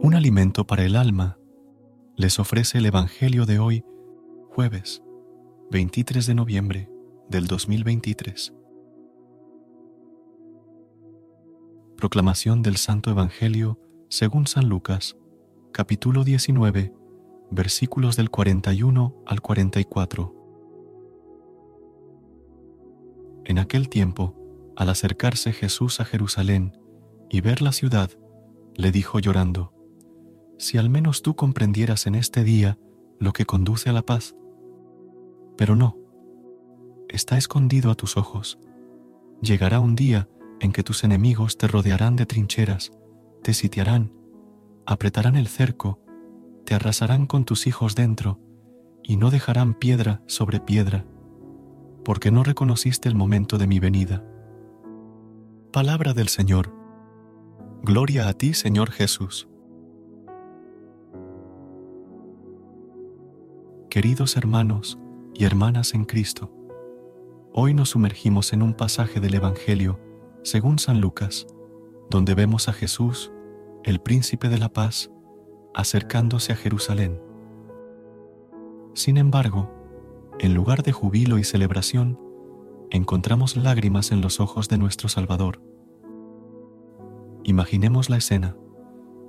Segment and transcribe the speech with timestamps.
[0.00, 1.38] Un alimento para el alma
[2.14, 3.84] les ofrece el Evangelio de hoy,
[4.48, 5.02] jueves
[5.72, 6.88] 23 de noviembre
[7.28, 8.54] del 2023.
[11.96, 15.16] Proclamación del Santo Evangelio según San Lucas,
[15.72, 16.94] capítulo 19,
[17.50, 20.34] versículos del 41 al 44.
[23.46, 24.36] En aquel tiempo,
[24.76, 26.78] al acercarse Jesús a Jerusalén
[27.28, 28.12] y ver la ciudad,
[28.76, 29.74] le dijo llorando,
[30.58, 32.78] si al menos tú comprendieras en este día
[33.18, 34.34] lo que conduce a la paz.
[35.56, 35.96] Pero no,
[37.08, 38.58] está escondido a tus ojos.
[39.40, 40.28] Llegará un día
[40.60, 42.92] en que tus enemigos te rodearán de trincheras,
[43.42, 44.12] te sitiarán,
[44.84, 46.00] apretarán el cerco,
[46.64, 48.40] te arrasarán con tus hijos dentro,
[49.02, 51.06] y no dejarán piedra sobre piedra,
[52.04, 54.24] porque no reconociste el momento de mi venida.
[55.72, 56.74] Palabra del Señor.
[57.82, 59.47] Gloria a ti, Señor Jesús.
[63.90, 64.98] Queridos hermanos
[65.32, 66.52] y hermanas en Cristo,
[67.54, 69.98] hoy nos sumergimos en un pasaje del Evangelio,
[70.42, 71.46] según San Lucas,
[72.10, 73.32] donde vemos a Jesús,
[73.84, 75.10] el príncipe de la paz,
[75.74, 77.18] acercándose a Jerusalén.
[78.92, 79.72] Sin embargo,
[80.38, 82.20] en lugar de jubilo y celebración,
[82.90, 85.62] encontramos lágrimas en los ojos de nuestro Salvador.
[87.42, 88.54] Imaginemos la escena.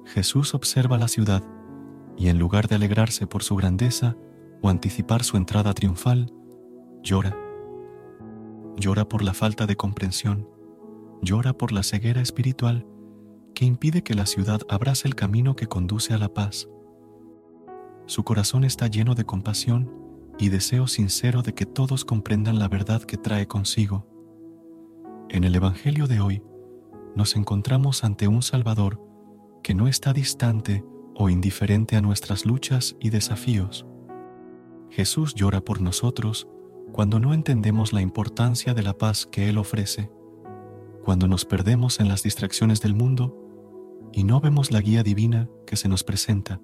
[0.03, 1.43] Jesús observa la ciudad
[2.17, 4.17] y en lugar de alegrarse por su grandeza,
[4.61, 6.31] o anticipar su entrada triunfal,
[7.03, 7.37] llora.
[8.77, 10.47] Llora por la falta de comprensión,
[11.21, 12.85] llora por la ceguera espiritual
[13.53, 16.69] que impide que la ciudad abrace el camino que conduce a la paz.
[18.05, 19.91] Su corazón está lleno de compasión
[20.37, 24.07] y deseo sincero de que todos comprendan la verdad que trae consigo.
[25.29, 26.41] En el Evangelio de hoy
[27.15, 29.01] nos encontramos ante un Salvador
[29.61, 30.83] que no está distante
[31.15, 33.85] o indiferente a nuestras luchas y desafíos
[34.89, 36.47] Jesús llora por nosotros
[36.91, 40.11] cuando no entendemos la importancia de la paz que Él ofrece,
[41.03, 43.35] cuando nos perdemos en las distracciones del mundo
[44.11, 46.59] y no vemos la guía divina que se nos presenta.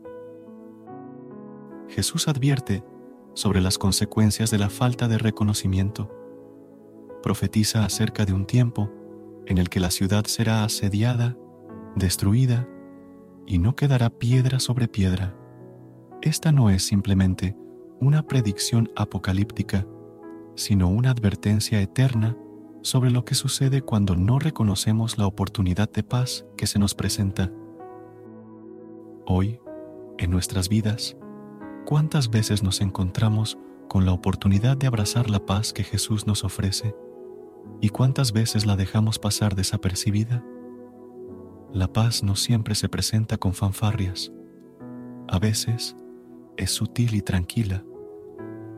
[1.87, 2.83] Jesús advierte
[3.35, 6.11] sobre las consecuencias de la falta de reconocimiento.
[7.21, 8.91] Profetiza acerca de un tiempo
[9.45, 11.37] en el que la ciudad será asediada,
[11.95, 12.67] destruida,
[13.45, 15.35] y no quedará piedra sobre piedra.
[16.21, 17.55] Esta no es simplemente
[17.99, 19.85] una predicción apocalíptica,
[20.55, 22.37] sino una advertencia eterna
[22.81, 27.51] sobre lo que sucede cuando no reconocemos la oportunidad de paz que se nos presenta.
[29.25, 29.59] Hoy,
[30.17, 31.17] en nuestras vidas,
[31.85, 33.57] ¿cuántas veces nos encontramos
[33.89, 36.95] con la oportunidad de abrazar la paz que Jesús nos ofrece?
[37.81, 40.43] ¿Y cuántas veces la dejamos pasar desapercibida?
[41.73, 44.31] La paz no siempre se presenta con fanfarrias.
[45.27, 45.95] A veces
[46.57, 47.83] es sutil y tranquila,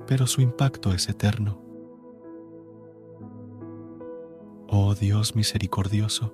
[0.08, 1.62] pero su impacto es eterno.
[4.68, 6.34] Oh Dios misericordioso,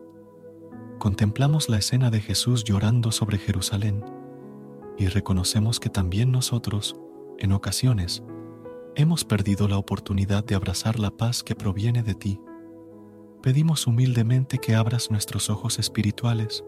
[0.99, 4.03] contemplamos la escena de Jesús llorando sobre Jerusalén
[4.97, 6.95] y reconocemos que también nosotros,
[7.39, 8.23] en ocasiones,
[8.95, 12.39] hemos perdido la oportunidad de abrazar la paz que proviene de ti.
[13.41, 16.63] Pedimos humildemente que abras nuestros ojos espirituales,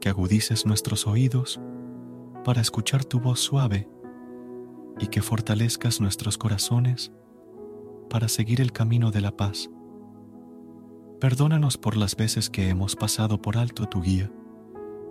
[0.00, 1.60] que agudices nuestros oídos
[2.48, 3.90] para escuchar tu voz suave
[4.98, 7.12] y que fortalezcas nuestros corazones
[8.08, 9.68] para seguir el camino de la paz.
[11.20, 14.32] Perdónanos por las veces que hemos pasado por alto tu guía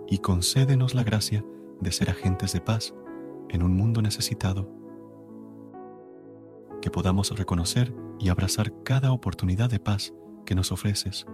[0.08, 1.44] y concédenos la gracia
[1.80, 2.92] de ser agentes de paz
[3.50, 4.68] en un mundo necesitado.
[6.82, 10.12] Que podamos reconocer y abrazar cada oportunidad de paz
[10.44, 11.24] que nos ofreces.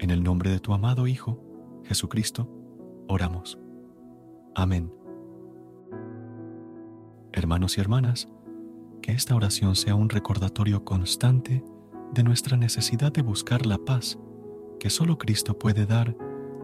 [0.00, 1.42] En el nombre de tu amado Hijo,
[1.82, 2.46] Jesucristo,
[3.08, 3.61] oramos.
[4.54, 4.92] Amén.
[7.32, 8.28] Hermanos y hermanas,
[9.00, 11.64] que esta oración sea un recordatorio constante
[12.12, 14.18] de nuestra necesidad de buscar la paz
[14.78, 16.16] que solo Cristo puede dar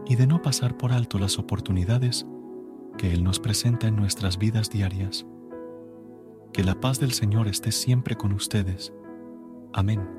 [0.05, 2.25] y de no pasar por alto las oportunidades
[2.97, 5.25] que Él nos presenta en nuestras vidas diarias.
[6.51, 8.91] Que la paz del Señor esté siempre con ustedes.
[9.71, 10.18] Amén.